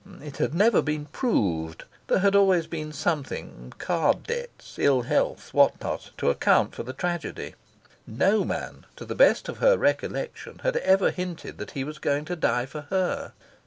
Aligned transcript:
It 0.19 0.37
had 0.37 0.55
never 0.55 0.81
been 0.81 1.05
proved. 1.05 1.83
There 2.07 2.17
had 2.17 2.35
always 2.35 2.65
been 2.65 2.91
something 2.91 3.71
card 3.77 4.23
debts, 4.23 4.79
ill 4.79 5.03
health, 5.03 5.53
what 5.53 5.79
not 5.79 6.09
to 6.17 6.31
account 6.31 6.73
for 6.73 6.81
the 6.81 6.91
tragedy. 6.91 7.53
No 8.07 8.43
man, 8.43 8.87
to 8.95 9.05
the 9.05 9.13
best 9.13 9.47
of 9.47 9.59
her 9.59 9.77
recollection, 9.77 10.61
had 10.63 10.75
ever 10.77 11.11
hinted 11.11 11.59
that 11.59 11.71
he 11.77 11.83
was 11.83 11.99
going 11.99 12.25
to 12.25 12.35
die 12.35 12.65
for 12.65 12.87
her. 12.89 13.33